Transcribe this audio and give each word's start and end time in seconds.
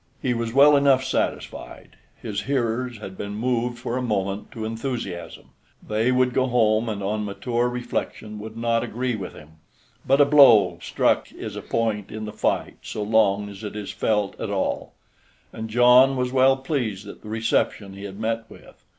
He 0.19 0.33
was 0.33 0.51
well 0.51 0.75
enough 0.75 1.03
satisfied. 1.03 1.95
His 2.19 2.41
hearers 2.49 2.97
had 2.97 3.15
been 3.15 3.35
moved 3.35 3.77
for 3.77 3.97
a 3.97 4.01
moment 4.01 4.51
to 4.53 4.65
enthusiasm. 4.65 5.49
They 5.87 6.11
would 6.11 6.33
go 6.33 6.47
home 6.47 6.89
and 6.89 7.03
on 7.03 7.23
mature 7.23 7.69
reflection 7.69 8.39
would 8.39 8.57
not 8.57 8.81
agree 8.83 9.15
with 9.15 9.33
him; 9.35 9.57
but 10.03 10.19
a 10.19 10.25
blow 10.25 10.79
struck 10.81 11.31
is 11.31 11.55
a 11.55 11.61
point 11.61 12.09
in 12.11 12.25
the 12.25 12.33
fight 12.33 12.77
so 12.81 13.03
long 13.03 13.47
as 13.47 13.63
it 13.63 13.75
is 13.75 13.91
felt 13.91 14.35
at 14.41 14.49
all, 14.49 14.95
and 15.53 15.69
John 15.69 16.17
was 16.17 16.31
well 16.33 16.57
pleased 16.57 17.07
at 17.07 17.21
the 17.21 17.29
reception 17.29 17.93
he 17.93 18.05
had 18.05 18.19
met 18.19 18.45
with. 18.49 18.83